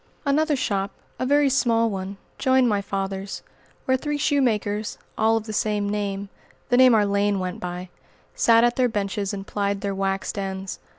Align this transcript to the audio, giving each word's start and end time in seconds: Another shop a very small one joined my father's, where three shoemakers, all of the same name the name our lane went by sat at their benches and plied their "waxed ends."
Another 0.25 0.55
shop 0.55 0.89
a 1.19 1.27
very 1.27 1.47
small 1.47 1.87
one 1.87 2.17
joined 2.39 2.67
my 2.67 2.81
father's, 2.81 3.43
where 3.85 3.95
three 3.95 4.17
shoemakers, 4.17 4.97
all 5.15 5.37
of 5.37 5.43
the 5.43 5.53
same 5.53 5.87
name 5.87 6.29
the 6.69 6.77
name 6.77 6.95
our 6.95 7.05
lane 7.05 7.37
went 7.37 7.59
by 7.59 7.89
sat 8.33 8.63
at 8.63 8.77
their 8.77 8.89
benches 8.89 9.31
and 9.31 9.45
plied 9.45 9.81
their 9.81 9.93
"waxed 9.93 10.39
ends." 10.39 10.79